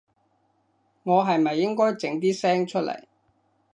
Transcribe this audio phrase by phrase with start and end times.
[1.03, 3.07] 我係咪應該整啲聲出來